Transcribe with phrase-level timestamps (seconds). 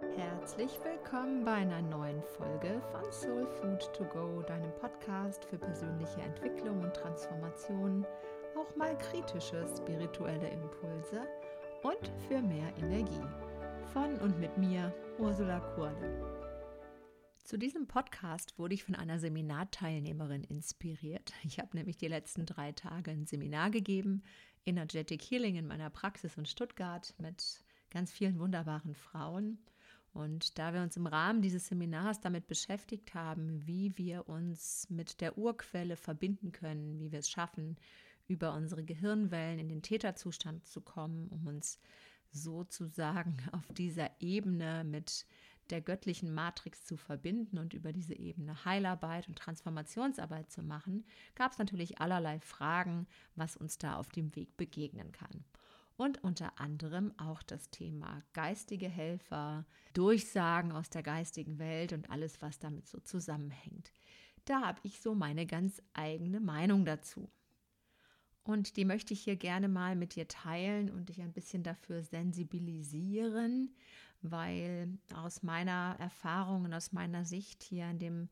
[0.00, 6.20] Herzlich willkommen bei einer neuen Folge von Soul Food to Go, deinem Podcast für persönliche
[6.20, 8.06] Entwicklung und Transformation,
[8.56, 11.26] auch mal kritische spirituelle Impulse
[11.82, 13.26] und für mehr Energie.
[13.92, 16.38] Von und mit mir, Ursula Kurle.
[17.42, 21.32] Zu diesem Podcast wurde ich von einer Seminarteilnehmerin inspiriert.
[21.42, 24.22] Ich habe nämlich die letzten drei Tage ein Seminar gegeben,
[24.64, 29.58] Energetic Healing in meiner Praxis in Stuttgart mit ganz vielen wunderbaren Frauen.
[30.12, 35.20] Und da wir uns im Rahmen dieses Seminars damit beschäftigt haben, wie wir uns mit
[35.20, 37.76] der Urquelle verbinden können, wie wir es schaffen,
[38.26, 41.78] über unsere Gehirnwellen in den Täterzustand zu kommen, um uns
[42.30, 45.26] sozusagen auf dieser Ebene mit
[45.70, 51.52] der göttlichen Matrix zu verbinden und über diese Ebene Heilarbeit und Transformationsarbeit zu machen, gab
[51.52, 55.44] es natürlich allerlei Fragen, was uns da auf dem Weg begegnen kann
[55.98, 62.40] und unter anderem auch das Thema geistige Helfer, Durchsagen aus der geistigen Welt und alles,
[62.40, 63.92] was damit so zusammenhängt.
[64.44, 67.28] Da habe ich so meine ganz eigene Meinung dazu.
[68.44, 72.04] Und die möchte ich hier gerne mal mit dir teilen und dich ein bisschen dafür
[72.04, 73.74] sensibilisieren,
[74.22, 78.28] weil aus meiner Erfahrung und aus meiner Sicht hier in dem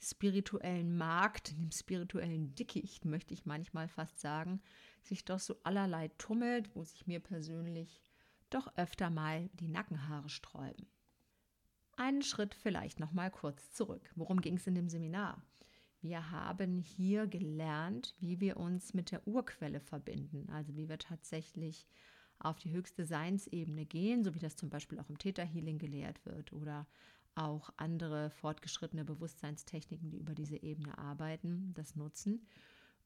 [0.00, 4.62] spirituellen Markt, in dem spirituellen Dickicht, möchte ich manchmal fast sagen,
[5.02, 8.02] sich doch so allerlei tummelt, wo sich mir persönlich
[8.50, 10.86] doch öfter mal die Nackenhaare sträuben.
[11.96, 14.10] Einen Schritt vielleicht noch mal kurz zurück.
[14.14, 15.42] Worum ging es in dem Seminar?
[16.00, 21.86] Wir haben hier gelernt, wie wir uns mit der Urquelle verbinden, also wie wir tatsächlich
[22.38, 26.24] auf die höchste Seinsebene gehen, so wie das zum Beispiel auch im Theta Healing gelehrt
[26.24, 26.86] wird oder
[27.34, 32.46] auch andere fortgeschrittene Bewusstseinstechniken, die über diese Ebene arbeiten, das nutzen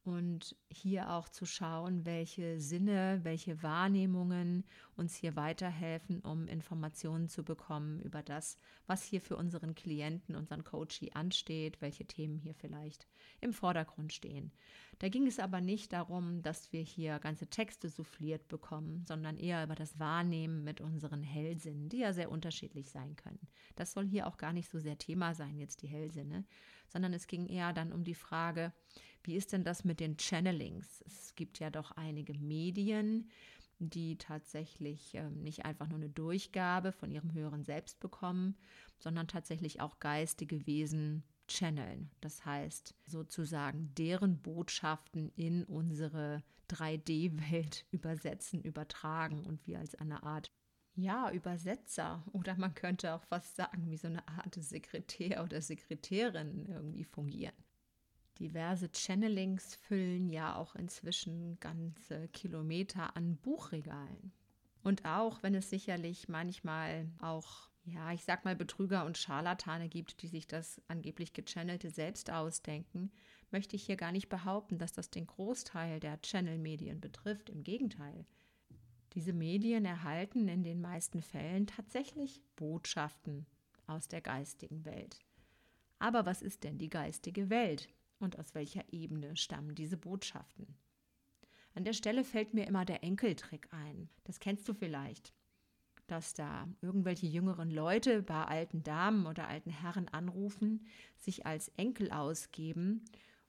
[0.05, 4.65] und hier auch zu schauen, welche Sinne, welche Wahrnehmungen
[4.97, 10.63] uns hier weiterhelfen, um Informationen zu bekommen über das, was hier für unseren Klienten, unseren
[10.63, 13.07] Coachie ansteht, welche Themen hier vielleicht
[13.41, 14.53] im Vordergrund stehen.
[14.99, 19.65] Da ging es aber nicht darum, dass wir hier ganze Texte souffliert bekommen, sondern eher
[19.65, 23.49] über das Wahrnehmen mit unseren Hellsinnen, die ja sehr unterschiedlich sein können.
[23.75, 26.45] Das soll hier auch gar nicht so sehr Thema sein, jetzt die Hellsinne,
[26.95, 28.73] sondern es ging eher dann um die Frage,
[29.25, 31.03] wie ist denn das mit den Channelings?
[31.07, 33.31] Es gibt ja doch einige Medien,
[33.81, 38.57] die tatsächlich äh, nicht einfach nur eine Durchgabe von ihrem höheren Selbst bekommen,
[39.01, 42.13] sondern tatsächlich auch geistige Wesen channeln.
[42.21, 50.53] Das heißt, sozusagen deren Botschaften in unsere 3D-Welt übersetzen, übertragen und wir als eine Art
[50.97, 56.67] ja, Übersetzer oder man könnte auch fast sagen, wie so eine Art Sekretär oder Sekretärin
[56.67, 57.55] irgendwie fungieren.
[58.39, 64.33] Diverse Channelings füllen ja auch inzwischen ganze Kilometer an Buchregalen.
[64.83, 70.21] Und auch wenn es sicherlich manchmal auch, ja, ich sag mal, Betrüger und Scharlatane gibt,
[70.23, 73.11] die sich das angeblich gechannelte selbst ausdenken,
[73.51, 77.51] möchte ich hier gar nicht behaupten, dass das den Großteil der Channel-Medien betrifft.
[77.51, 78.27] Im Gegenteil.
[79.15, 83.47] Diese Medien erhalten in den meisten Fällen tatsächlich Botschaften
[83.87, 85.19] aus der geistigen Welt.
[85.99, 87.89] Aber was ist denn die geistige Welt?
[88.25, 90.67] und aus welcher Ebene stammen diese Botschaften.
[91.75, 94.09] An der Stelle fällt mir immer der Enkeltrick ein.
[94.25, 95.33] Das kennst du vielleicht.
[96.07, 100.87] Dass da irgendwelche jüngeren Leute bei alten Damen oder alten Herren anrufen,
[101.19, 103.05] sich als Enkel ausgeben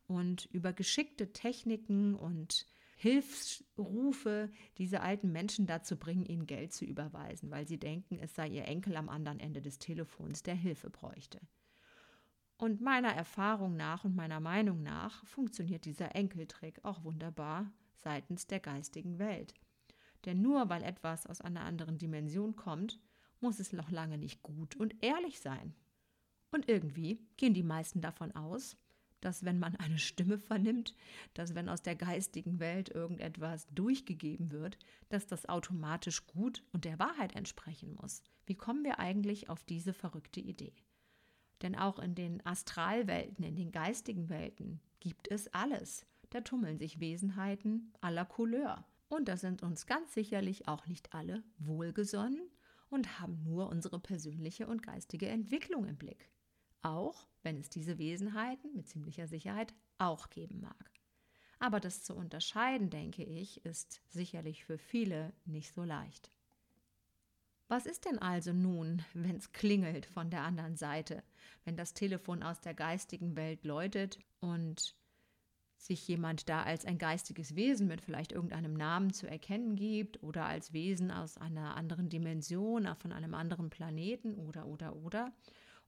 [0.08, 2.66] und über geschickte Techniken und
[2.96, 8.48] Hilfsrufe diese alten Menschen dazu bringen, ihnen Geld zu überweisen, weil sie denken, es sei
[8.48, 11.40] ihr Enkel am anderen Ende des Telefons, der Hilfe bräuchte.
[12.58, 18.62] Und meiner Erfahrung nach und meiner Meinung nach funktioniert dieser Enkeltrick auch wunderbar seitens der
[18.62, 19.54] geistigen Welt.
[20.24, 23.00] Denn nur weil etwas aus einer anderen Dimension kommt,
[23.42, 25.76] muss es noch lange nicht gut und ehrlich sein.
[26.52, 28.78] Und irgendwie gehen die meisten davon aus,
[29.22, 30.96] dass wenn man eine Stimme vernimmt,
[31.34, 34.78] dass wenn aus der geistigen Welt irgendetwas durchgegeben wird,
[35.10, 38.24] dass das automatisch gut und der Wahrheit entsprechen muss.
[38.46, 40.74] Wie kommen wir eigentlich auf diese verrückte Idee?
[41.62, 46.06] Denn auch in den Astralwelten, in den geistigen Welten gibt es alles.
[46.30, 48.86] Da tummeln sich Wesenheiten aller Couleur.
[49.08, 52.50] Und da sind uns ganz sicherlich auch nicht alle wohlgesonnen
[52.90, 56.30] und haben nur unsere persönliche und geistige Entwicklung im Blick.
[56.86, 60.92] Auch wenn es diese Wesenheiten mit ziemlicher Sicherheit auch geben mag.
[61.58, 66.32] Aber das zu unterscheiden, denke ich, ist sicherlich für viele nicht so leicht.
[67.70, 71.24] Was ist denn also nun, wenn's klingelt von der anderen Seite,
[71.64, 74.96] wenn das Telefon aus der geistigen Welt läutet und
[75.76, 80.46] sich jemand da als ein geistiges Wesen mit vielleicht irgendeinem Namen zu erkennen gibt oder
[80.46, 85.34] als Wesen aus einer anderen Dimension, von einem anderen Planeten oder oder oder.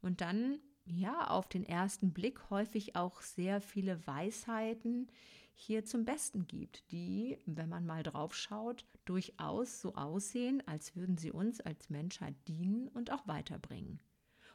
[0.02, 5.08] Und dann ja auf den ersten Blick häufig auch sehr viele Weisheiten
[5.54, 11.18] hier zum Besten gibt, die, wenn man mal drauf schaut, durchaus so aussehen, als würden
[11.18, 14.00] sie uns als Menschheit dienen und auch weiterbringen.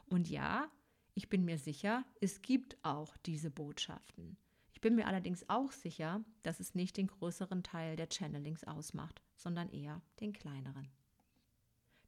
[0.07, 0.71] Und ja,
[1.15, 4.37] ich bin mir sicher, es gibt auch diese Botschaften.
[4.73, 9.23] Ich bin mir allerdings auch sicher, dass es nicht den größeren Teil der Channelings ausmacht,
[9.35, 10.89] sondern eher den kleineren.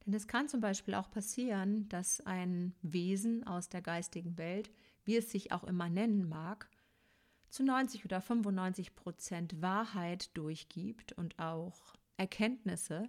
[0.05, 4.71] Denn es kann zum Beispiel auch passieren, dass ein Wesen aus der geistigen Welt,
[5.05, 6.69] wie es sich auch immer nennen mag,
[7.49, 13.09] zu 90 oder 95 Prozent Wahrheit durchgibt und auch Erkenntnisse,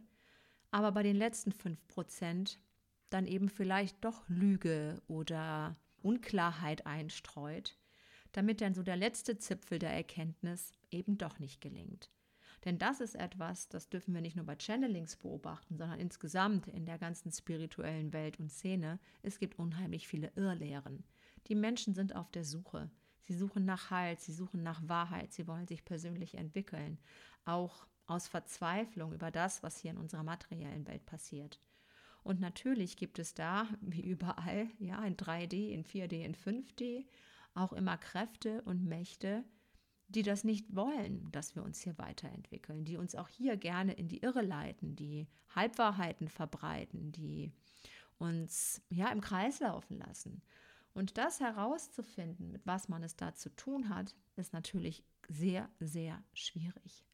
[0.71, 2.59] aber bei den letzten 5 Prozent
[3.09, 7.77] dann eben vielleicht doch Lüge oder Unklarheit einstreut,
[8.31, 12.09] damit dann so der letzte Zipfel der Erkenntnis eben doch nicht gelingt.
[12.65, 16.85] Denn das ist etwas, das dürfen wir nicht nur bei Channelings beobachten, sondern insgesamt in
[16.85, 18.99] der ganzen spirituellen Welt und Szene.
[19.21, 21.03] Es gibt unheimlich viele Irrlehren.
[21.47, 22.89] Die Menschen sind auf der Suche.
[23.21, 26.99] Sie suchen nach Halt, sie suchen nach Wahrheit, sie wollen sich persönlich entwickeln,
[27.43, 31.59] auch aus Verzweiflung über das, was hier in unserer materiellen Welt passiert.
[32.23, 37.05] Und natürlich gibt es da, wie überall, ja, in 3D, in 4D, in 5D,
[37.53, 39.43] auch immer Kräfte und Mächte,
[40.07, 44.07] die das nicht wollen, dass wir uns hier weiterentwickeln, die uns auch hier gerne in
[44.07, 47.51] die Irre leiten, die Halbwahrheiten verbreiten, die
[48.17, 50.41] uns ja im Kreis laufen lassen.
[50.93, 56.23] Und das herauszufinden, mit was man es da zu tun hat, ist natürlich sehr, sehr
[56.33, 57.05] schwierig.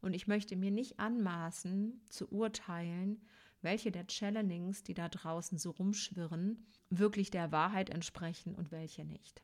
[0.00, 3.22] Und ich möchte mir nicht anmaßen zu urteilen,
[3.62, 9.42] welche der Challengings, die da draußen so rumschwirren, wirklich der Wahrheit entsprechen und welche nicht.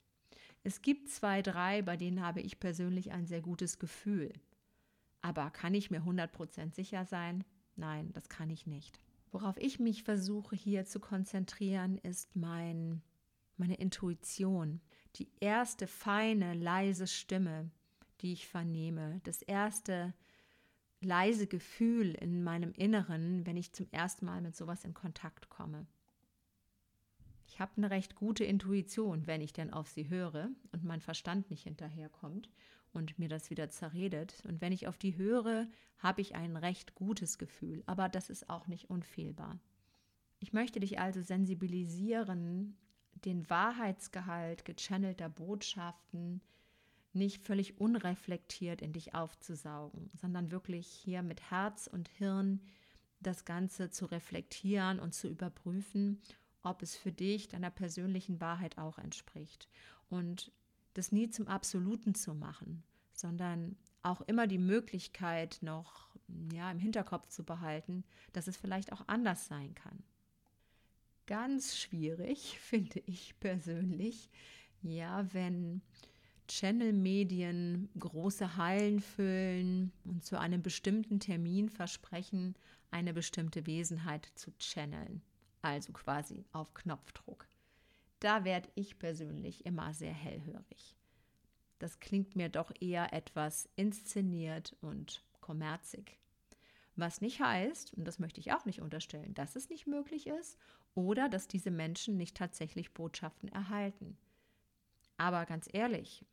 [0.63, 4.33] Es gibt zwei, drei, bei denen habe ich persönlich ein sehr gutes Gefühl.
[5.23, 7.45] Aber kann ich mir 100% sicher sein?
[7.77, 9.01] Nein, das kann ich nicht.
[9.31, 13.03] Worauf ich mich versuche hier zu konzentrieren, ist mein,
[13.57, 14.81] meine Intuition.
[15.17, 17.71] Die erste feine, leise Stimme,
[18.21, 19.21] die ich vernehme.
[19.25, 20.15] Das erste
[21.01, 25.87] leise Gefühl in meinem Inneren, wenn ich zum ersten Mal mit sowas in Kontakt komme.
[27.61, 31.51] Ich habe eine recht gute Intuition, wenn ich denn auf sie höre und mein Verstand
[31.51, 32.49] nicht hinterherkommt
[32.95, 34.43] und mir das wieder zerredet.
[34.49, 35.69] Und wenn ich auf die höre,
[35.99, 39.61] habe ich ein recht gutes Gefühl, aber das ist auch nicht unfehlbar.
[40.39, 42.79] Ich möchte dich also sensibilisieren,
[43.27, 46.41] den Wahrheitsgehalt gechannelter Botschaften
[47.13, 52.63] nicht völlig unreflektiert in dich aufzusaugen, sondern wirklich hier mit Herz und Hirn
[53.21, 56.23] das Ganze zu reflektieren und zu überprüfen
[56.63, 59.69] ob es für dich deiner persönlichen Wahrheit auch entspricht.
[60.09, 60.53] Und
[60.95, 66.09] das nie zum Absoluten zu machen, sondern auch immer die Möglichkeit noch
[66.53, 70.03] ja, im Hinterkopf zu behalten, dass es vielleicht auch anders sein kann.
[71.27, 74.31] Ganz schwierig finde ich persönlich,
[74.83, 75.83] ja, wenn
[76.49, 82.57] Channel-Medien große Hallen füllen und zu einem bestimmten Termin versprechen,
[82.91, 85.23] eine bestimmte Wesenheit zu channeln
[85.63, 87.47] also quasi auf Knopfdruck.
[88.21, 90.97] Da werde ich persönlich immer sehr hellhörig.
[91.79, 96.19] Das klingt mir doch eher etwas inszeniert und kommerzig.
[96.97, 100.59] Was nicht heißt, und das möchte ich auch nicht unterstellen, dass es nicht möglich ist
[100.95, 104.19] oder dass diese Menschen nicht tatsächlich Botschaften erhalten.
[105.17, 106.27] Aber ganz ehrlich,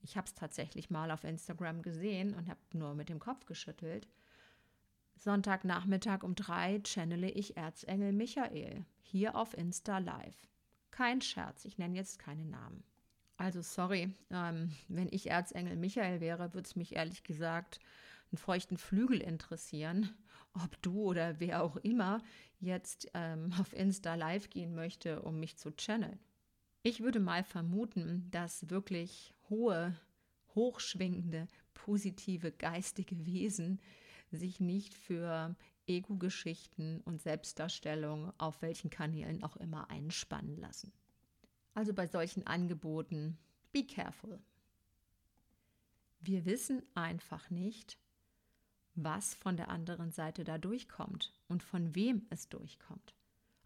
[0.00, 4.08] ich habe es tatsächlich mal auf Instagram gesehen und habe nur mit dem Kopf geschüttelt
[5.16, 10.48] Sonntagnachmittag um drei channele ich Erzengel Michael hier auf Insta Live.
[10.90, 12.84] Kein Scherz, ich nenne jetzt keine Namen.
[13.36, 17.80] Also sorry, ähm, wenn ich Erzengel Michael wäre, würde es mich ehrlich gesagt
[18.30, 20.10] einen feuchten Flügel interessieren,
[20.52, 22.22] ob du oder wer auch immer
[22.60, 26.18] jetzt ähm, auf Insta Live gehen möchte, um mich zu channeln.
[26.82, 29.96] Ich würde mal vermuten, dass wirklich hohe,
[30.54, 33.80] hochschwingende, positive, geistige Wesen
[34.36, 40.92] sich nicht für Ego-Geschichten und Selbstdarstellung auf welchen Kanälen auch immer einspannen lassen.
[41.74, 43.36] Also bei solchen Angeboten,
[43.72, 44.38] be careful.
[46.20, 47.98] Wir wissen einfach nicht,
[48.94, 53.14] was von der anderen Seite da durchkommt und von wem es durchkommt.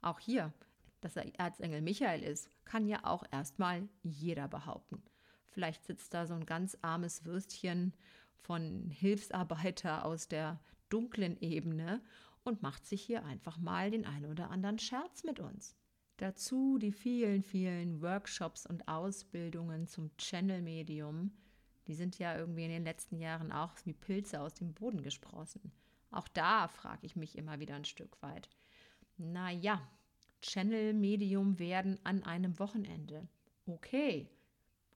[0.00, 0.52] Auch hier,
[1.00, 5.02] dass er Erzengel Michael ist, kann ja auch erstmal jeder behaupten.
[5.50, 7.92] Vielleicht sitzt da so ein ganz armes Würstchen
[8.40, 12.02] von Hilfsarbeiter aus der dunklen Ebene
[12.44, 15.76] und macht sich hier einfach mal den einen oder anderen Scherz mit uns.
[16.16, 21.30] Dazu die vielen, vielen Workshops und Ausbildungen zum Channel-Medium,
[21.88, 25.72] Die sind ja irgendwie in den letzten Jahren auch wie Pilze aus dem Boden gesprossen.
[26.10, 28.50] Auch da frage ich mich immer wieder ein Stück weit.
[29.16, 29.80] Naja,
[30.42, 33.26] Channel-Medium werden an einem Wochenende.
[33.66, 34.28] Okay,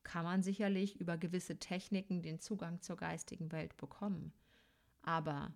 [0.04, 4.32] kann man sicherlich über gewisse Techniken den Zugang zur geistigen Welt bekommen.
[5.02, 5.52] Aber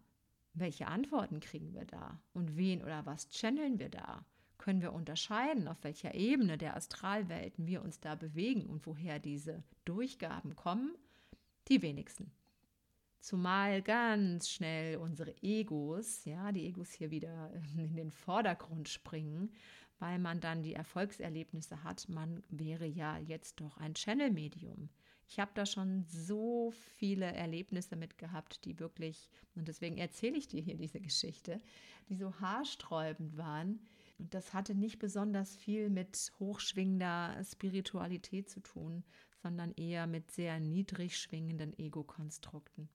[0.55, 2.21] welche Antworten kriegen wir da?
[2.33, 4.25] Und wen oder was channeln wir da?
[4.59, 9.62] Können wir unterscheiden, auf welcher Ebene der Astralwelten wir uns da bewegen und woher diese
[9.85, 10.95] Durchgaben kommen?
[11.69, 12.33] Die wenigsten.
[13.21, 19.53] Zumal ganz schnell unsere Egos, ja, die Egos hier wieder in den Vordergrund springen,
[19.99, 24.91] weil man dann die Erfolgserlebnisse hat, man wäre ja jetzt doch ein Channel-Medium.
[25.29, 30.47] Ich habe da schon so viele Erlebnisse mit gehabt, die wirklich, und deswegen erzähle ich
[30.47, 31.61] dir hier diese Geschichte,
[32.09, 33.81] die so haarsträubend waren.
[34.19, 39.05] Und das hatte nicht besonders viel mit hochschwingender Spiritualität zu tun,
[39.43, 42.88] sondern eher mit sehr niedrig schwingenden Ego-Konstrukten.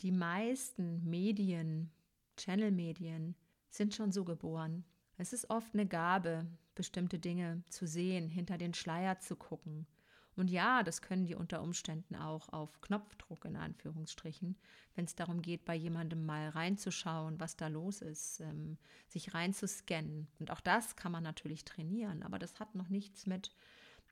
[0.00, 1.90] Die meisten Medien,
[2.36, 3.36] Channel-Medien,
[3.70, 4.84] sind schon so geboren.
[5.18, 9.86] Es ist oft eine Gabe, bestimmte Dinge zu sehen, hinter den Schleier zu gucken.
[10.34, 14.56] Und ja, das können die unter Umständen auch auf Knopfdruck in Anführungsstrichen,
[14.94, 18.78] wenn es darum geht, bei jemandem mal reinzuschauen, was da los ist, ähm,
[19.08, 20.28] sich reinzuscannen.
[20.38, 23.50] Und auch das kann man natürlich trainieren, aber das hat noch nichts mit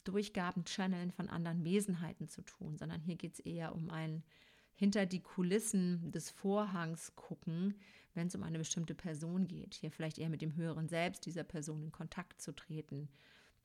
[0.04, 4.22] Durchgaben, Channeln von anderen Wesenheiten zu tun, sondern hier geht es eher um ein
[4.80, 7.74] hinter die Kulissen des Vorhangs gucken,
[8.14, 9.74] wenn es um eine bestimmte Person geht.
[9.74, 13.10] Hier vielleicht eher mit dem höheren Selbst dieser Person in Kontakt zu treten,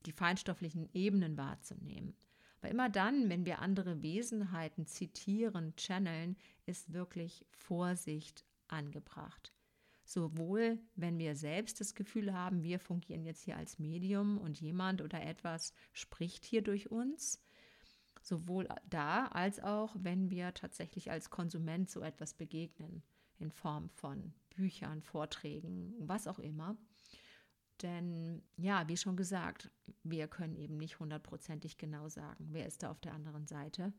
[0.06, 2.18] die feinstofflichen Ebenen wahrzunehmen.
[2.60, 9.54] Aber immer dann, wenn wir andere Wesenheiten zitieren, channeln, ist wirklich Vorsicht angebracht.
[10.04, 15.02] Sowohl wenn wir selbst das Gefühl haben, wir fungieren jetzt hier als Medium und jemand
[15.02, 17.42] oder etwas spricht hier durch uns,
[18.26, 23.04] sowohl da als auch, wenn wir tatsächlich als Konsument so etwas begegnen,
[23.38, 26.76] in Form von Büchern, Vorträgen, was auch immer.
[27.82, 29.70] Denn ja, wie schon gesagt,
[30.04, 33.94] wir können eben nicht hundertprozentig genau sagen, wer ist da auf der anderen Seite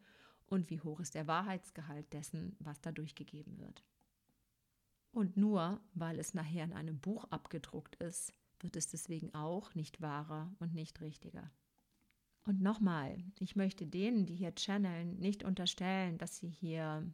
[0.47, 3.85] und wie hoch ist der Wahrheitsgehalt dessen, was da durchgegeben wird.
[5.13, 10.01] Und nur weil es nachher in einem Buch abgedruckt ist, wird es deswegen auch nicht
[10.01, 11.53] wahrer und nicht richtiger.
[12.47, 17.05] Und nochmal, ich möchte denen, die hier channeln, nicht unterstellen, dass sie hier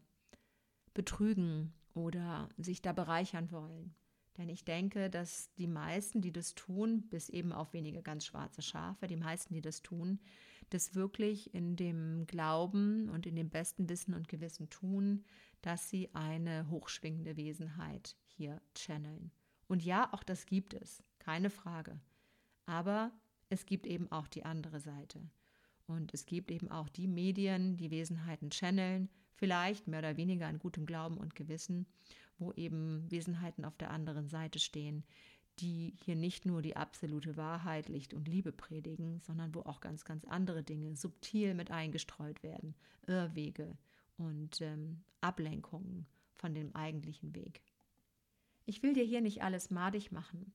[0.93, 3.95] betrügen oder sich da bereichern wollen.
[4.37, 8.61] Denn ich denke, dass die meisten, die das tun, bis eben auf wenige ganz schwarze
[8.61, 10.21] Schafe, die meisten, die das tun,
[10.69, 15.25] das wirklich in dem Glauben und in dem besten Wissen und Gewissen tun,
[15.63, 19.31] dass sie eine hochschwingende Wesenheit hier channeln.
[19.67, 21.99] Und ja, auch das gibt es, keine Frage.
[22.67, 23.13] Aber
[23.53, 25.21] es gibt eben auch die andere Seite.
[25.87, 30.59] Und es gibt eben auch die Medien, die Wesenheiten channeln, vielleicht mehr oder weniger an
[30.59, 31.87] gutem Glauben und Gewissen,
[32.39, 35.05] wo eben Wesenheiten auf der anderen Seite stehen,
[35.59, 40.07] die hier nicht nur die absolute Wahrheit, Licht und Liebe predigen, sondern wo auch ganz,
[40.07, 42.75] ganz andere Dinge subtil mit eingestreut werden,
[43.07, 43.77] Irrwege
[44.17, 46.07] und ähm, Ablenkungen
[46.37, 47.61] von dem eigentlichen Weg.
[48.65, 50.55] Ich will dir hier nicht alles madig machen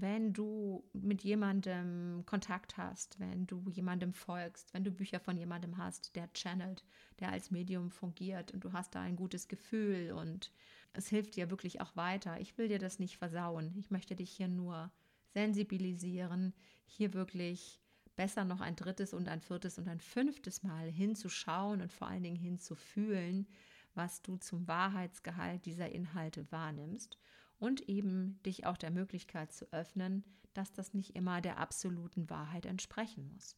[0.00, 5.76] wenn du mit jemandem Kontakt hast, wenn du jemandem folgst, wenn du Bücher von jemandem
[5.78, 6.84] hast, der channelt,
[7.20, 10.52] der als Medium fungiert und du hast da ein gutes Gefühl und
[10.92, 12.40] es hilft dir wirklich auch weiter.
[12.40, 13.74] Ich will dir das nicht versauen.
[13.76, 14.90] Ich möchte dich hier nur
[15.32, 16.54] sensibilisieren,
[16.86, 17.80] hier wirklich
[18.16, 22.22] besser noch ein drittes und ein viertes und ein fünftes Mal hinzuschauen und vor allen
[22.22, 23.46] Dingen hinzufühlen,
[23.94, 27.18] was du zum Wahrheitsgehalt dieser Inhalte wahrnimmst
[27.58, 30.24] und eben dich auch der Möglichkeit zu öffnen,
[30.54, 33.56] dass das nicht immer der absoluten Wahrheit entsprechen muss.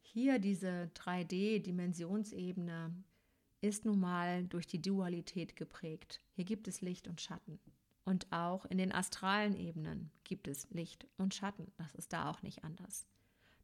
[0.00, 2.92] Hier diese 3D-Dimensionsebene
[3.60, 6.20] ist nun mal durch die Dualität geprägt.
[6.30, 7.58] Hier gibt es Licht und Schatten.
[8.04, 11.70] Und auch in den astralen Ebenen gibt es Licht und Schatten.
[11.76, 13.06] Das ist da auch nicht anders.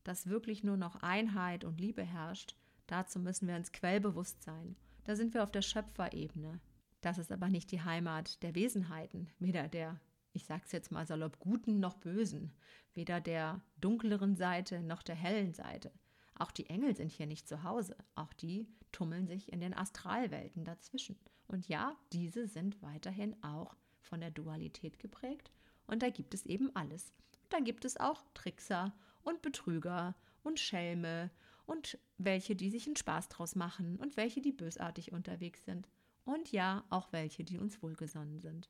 [0.02, 2.54] Dass wirklich nur noch Einheit und Liebe herrscht,
[2.86, 4.76] dazu müssen wir ins Quellbewusst sein.
[5.04, 6.60] Da sind wir auf der Schöpferebene.
[7.04, 10.00] Das ist aber nicht die Heimat der Wesenheiten, weder der,
[10.32, 12.50] ich sag's jetzt mal salopp, guten noch bösen,
[12.94, 15.92] weder der dunkleren Seite noch der hellen Seite.
[16.38, 20.64] Auch die Engel sind hier nicht zu Hause, auch die tummeln sich in den Astralwelten
[20.64, 21.18] dazwischen.
[21.46, 25.50] Und ja, diese sind weiterhin auch von der Dualität geprägt
[25.86, 27.12] und da gibt es eben alles.
[27.42, 31.30] Und dann gibt es auch Trickser und Betrüger und Schelme
[31.66, 35.86] und welche, die sich einen Spaß draus machen und welche, die bösartig unterwegs sind
[36.24, 38.68] und ja, auch welche, die uns wohlgesonnen sind.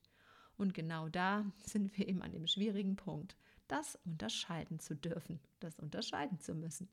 [0.56, 3.36] Und genau da sind wir eben an dem schwierigen Punkt,
[3.68, 6.88] das unterscheiden zu dürfen, das unterscheiden zu müssen.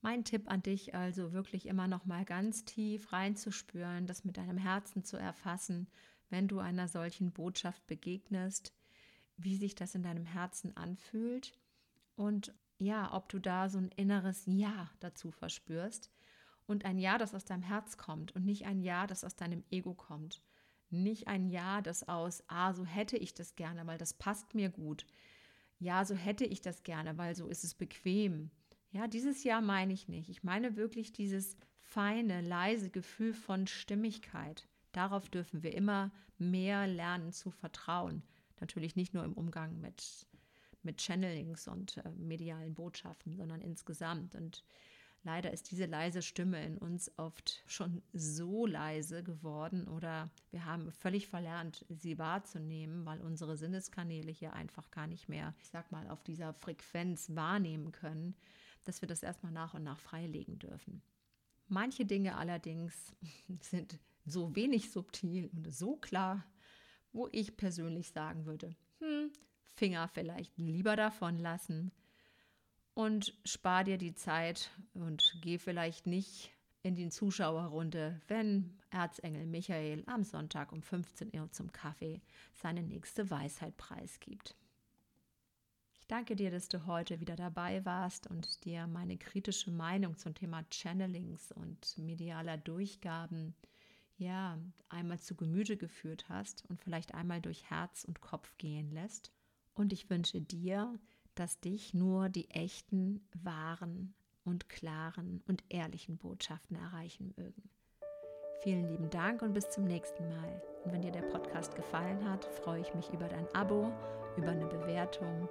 [0.00, 4.58] Mein Tipp an dich also wirklich immer noch mal ganz tief reinzuspüren, das mit deinem
[4.58, 5.88] Herzen zu erfassen,
[6.28, 8.74] wenn du einer solchen Botschaft begegnest,
[9.36, 11.54] wie sich das in deinem Herzen anfühlt
[12.16, 16.10] und ja, ob du da so ein inneres Ja dazu verspürst
[16.66, 19.64] und ein Ja, das aus deinem Herz kommt und nicht ein Ja, das aus deinem
[19.70, 20.42] Ego kommt.
[20.90, 24.70] Nicht ein Ja, das aus, ah, so hätte ich das gerne, weil das passt mir
[24.70, 25.06] gut.
[25.78, 28.50] Ja, so hätte ich das gerne, weil so ist es bequem.
[28.92, 30.28] Ja, dieses Jahr meine ich nicht.
[30.28, 34.68] Ich meine wirklich dieses feine, leise Gefühl von Stimmigkeit.
[34.92, 38.22] Darauf dürfen wir immer mehr lernen zu vertrauen.
[38.60, 40.28] Natürlich nicht nur im Umgang mit,
[40.82, 44.34] mit Channelings und äh, medialen Botschaften, sondern insgesamt.
[44.36, 44.64] Und
[45.24, 50.92] leider ist diese leise Stimme in uns oft schon so leise geworden oder wir haben
[50.92, 56.08] völlig verlernt, sie wahrzunehmen, weil unsere Sinneskanäle hier einfach gar nicht mehr, ich sag mal,
[56.08, 58.36] auf dieser Frequenz wahrnehmen können
[58.84, 61.02] dass wir das erstmal nach und nach freilegen dürfen.
[61.66, 63.14] Manche Dinge allerdings
[63.60, 66.44] sind so wenig subtil und so klar,
[67.12, 69.30] wo ich persönlich sagen würde, hm,
[69.62, 71.92] Finger vielleicht lieber davon lassen
[72.94, 80.04] und spar dir die Zeit und geh vielleicht nicht in die Zuschauerrunde, wenn Erzengel Michael
[80.06, 82.20] am Sonntag um 15 Uhr zum Kaffee
[82.52, 84.54] seine nächste Weisheit preisgibt.
[85.94, 90.34] Ich danke dir, dass du heute wieder dabei warst und dir meine kritische Meinung zum
[90.34, 93.54] Thema Channelings und medialer Durchgaben
[94.18, 94.58] ja
[94.90, 99.32] einmal zu Gemüte geführt hast und vielleicht einmal durch Herz und Kopf gehen lässt.
[99.72, 100.98] Und ich wünsche dir,
[101.34, 104.14] dass dich nur die echten, wahren
[104.44, 107.70] und klaren und ehrlichen Botschaften erreichen mögen.
[108.62, 110.62] Vielen lieben Dank und bis zum nächsten Mal.
[110.84, 113.92] Und wenn dir der Podcast gefallen hat, freue ich mich über dein Abo,
[114.36, 115.48] über eine Bewertung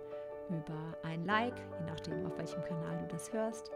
[0.49, 3.71] über ein Like, je nachdem, auf welchem Kanal du das hörst.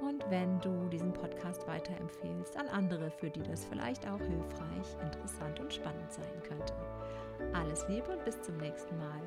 [0.00, 5.60] Und wenn du diesen Podcast weiterempfehlst an andere, für die das vielleicht auch hilfreich, interessant
[5.60, 6.74] und spannend sein könnte.
[7.52, 9.22] Alles Liebe und bis zum nächsten Mal.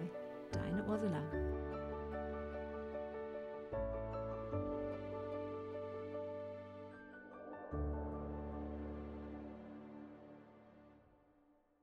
[0.52, 1.22] Deine Ursula.